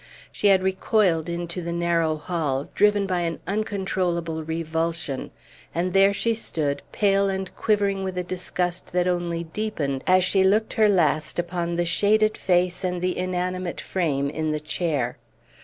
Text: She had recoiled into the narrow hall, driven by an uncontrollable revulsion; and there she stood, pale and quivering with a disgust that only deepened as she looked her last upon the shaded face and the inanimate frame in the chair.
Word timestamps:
She 0.31 0.47
had 0.47 0.63
recoiled 0.63 1.29
into 1.29 1.61
the 1.61 1.71
narrow 1.71 2.15
hall, 2.17 2.69
driven 2.73 3.05
by 3.05 3.19
an 3.19 3.39
uncontrollable 3.45 4.43
revulsion; 4.43 5.29
and 5.75 5.93
there 5.93 6.11
she 6.11 6.33
stood, 6.33 6.81
pale 6.91 7.29
and 7.29 7.55
quivering 7.55 8.03
with 8.03 8.17
a 8.17 8.23
disgust 8.23 8.93
that 8.93 9.05
only 9.07 9.43
deepened 9.43 10.03
as 10.07 10.23
she 10.23 10.43
looked 10.43 10.73
her 10.73 10.89
last 10.89 11.37
upon 11.37 11.75
the 11.75 11.85
shaded 11.85 12.35
face 12.35 12.83
and 12.83 13.03
the 13.03 13.15
inanimate 13.15 13.79
frame 13.79 14.27
in 14.27 14.49
the 14.49 14.59
chair. 14.59 15.19